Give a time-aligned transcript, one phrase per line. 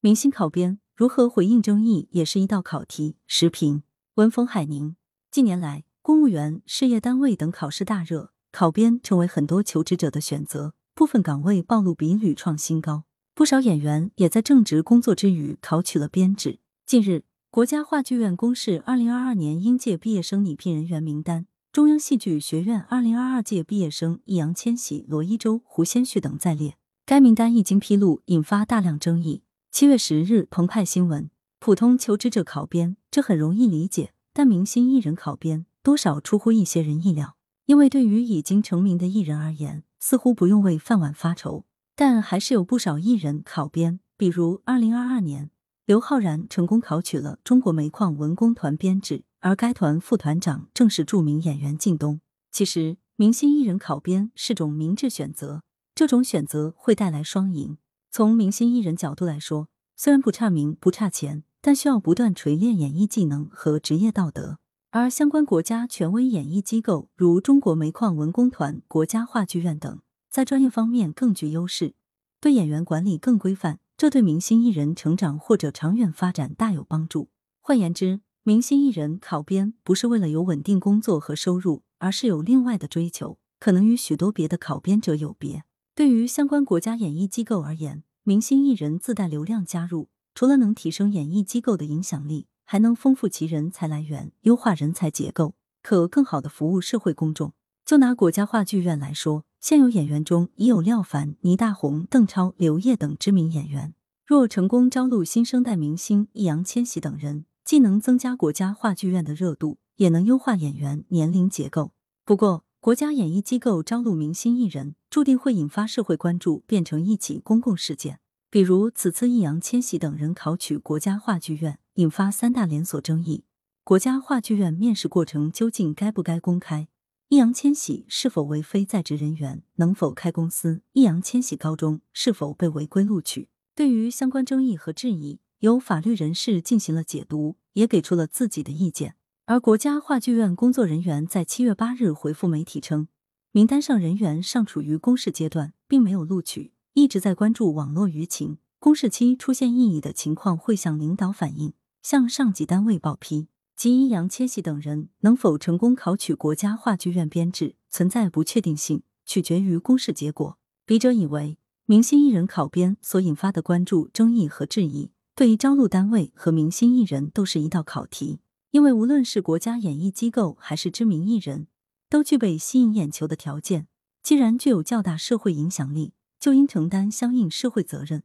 [0.00, 3.16] 明星考编如何回应争议，也是一道考题。
[3.26, 3.82] 时评：
[4.14, 4.94] 文风海宁。
[5.28, 10.74] 近年来，公务员、事业单位等考试大热，考编成为很多求职者的选择。
[10.94, 16.60] 部分岗位暴露比屡创新高，不少演员也在正职工作之余考取了编制。
[16.86, 26.76] 近日，国家话剧院公示二零二二年应届毕业生拟聘人员名单，中央戏剧学院二零二二届毕业生易烊千玺、罗一舟、胡先煦等在列。
[27.04, 29.42] 该名单一经披露，引发大量争议。
[29.70, 31.30] 七月十日，澎湃新闻：
[31.60, 37.36] 普通求职者考编，这很容易理解；但明星艺人考编，多少出乎一些人意料。
[37.66, 41.64] 因为对于已经成名的艺人而言，似乎不用为饭碗发愁。
[41.94, 45.50] 但还是有不少艺人考编，比如二零二二年，
[45.84, 52.20] 刘昊然成功考取了中国煤矿文工团编制，而该团副团长正是著名演员靳东。
[52.50, 55.62] 其实，明星艺人考编是种明智选择，
[55.94, 57.76] 这种选择会带来双赢。
[58.10, 64.58] 从明星艺人角度来说，虽然不差名不差钱，但需要不断锤炼演艺技能和职业道德。
[64.90, 71.94] 而相关国家权威演艺机构，如中国煤矿文工团、国家话剧院等，在专业方面更具优势，
[72.40, 77.28] 对演员管理更规范，这对明星艺人成长或者长远发展大有帮助。
[77.60, 85.64] 换言之，明星艺人考编不是为了有稳定工作和收入，而是有另外的追求，可能与许多别的考编者有别。
[85.94, 97.54] 对于相关国家演艺机构而言，明星艺人自带流量加入，除了能提升演艺机构的影响力，还能丰富其人才来源，优化人才结构，可更好的服务社会公众。
[97.86, 103.94] 就拿国家话剧院来说，现有演员中已有廖凡、倪大红、邓超、刘烨等知名演员。
[104.26, 111.92] 若成功招录新生代明星易烊千玺等人，既能增加国家话剧院的热度，也能优化演员年龄结构。
[112.26, 118.20] 不过，国家演艺机构招录明星艺人，注定会引发社会关注，变成一起公共事件。
[118.50, 123.42] 比如，此次易烊千玺等人考取国家话剧院，引发三大连锁争议：
[123.82, 126.86] 国家话剧院面试过程究竟该不该公开？
[127.30, 129.64] 易烊千玺是否为非在职人员？
[129.74, 130.82] 能否开公司？
[130.92, 133.48] 易烊千玺高中是否被违规录取？
[133.74, 139.16] 对于相关争议和质疑，有法律人士进行了解读，也给出了自己的意见。
[139.48, 143.08] 而国家话剧院工作人员在七月八日回复媒体称，
[143.50, 151.72] 名单上人员尚处于公示阶段，并没有录取，一直在关注网络舆情，公示期出现异议的情况会向领导反映，
[152.02, 153.48] 向上级单位报批。
[153.74, 160.58] 及易烊千玺等人能否成功考取国家话剧院编制，存在不确定性，取决于公示结果。
[160.84, 168.40] 笔者以为，明星艺人考编所引发的关注、争议和质疑，对于招录单位和明星艺人都是一道考题。
[168.70, 171.68] 因为无论是国家演艺机构还是知名艺人，
[172.10, 173.88] 都具备吸引眼球的条件。
[174.22, 178.24] 既然具有较大社会影响力，就应承担相应社会责任。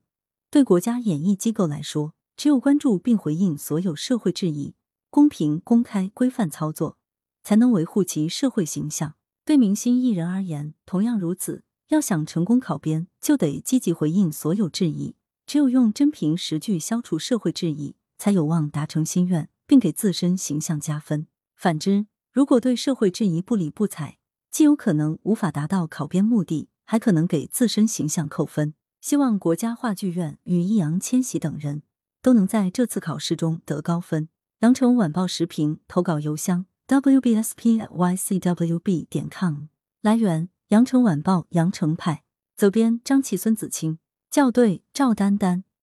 [0.52, 4.76] 对国家演艺机构来说，只有关注并回应所有社会质疑，
[5.10, 6.98] 公平、公开、规范操作，
[7.44, 9.16] 才能维护其社会形象。
[9.46, 11.64] 对明星艺人而言，同样如此。
[11.90, 15.16] 要想成功考编，就得积极回应所有质疑。
[15.46, 19.50] 只有用真凭实据消除社会质疑，才有望达成心愿。
[19.74, 21.26] 并给自身形象加分。
[21.56, 24.20] 反之，如果对社会质疑不理不睬，
[24.52, 28.76] 既有可能无法达到考编目的，还可能给自身形象扣分。
[29.02, 31.82] 希望国家话剧院与易烊千玺等人
[32.22, 34.30] 都能在这次考试中得高分。
[34.60, 37.88] 羊城晚报时评投稿邮箱：wbspycwb
[39.08, 39.70] 点 com。
[40.04, 42.24] 来源：羊城晚报羊城派。
[42.56, 43.98] 责编：张琪、孙子清。
[44.30, 45.64] 校对：赵丹丹。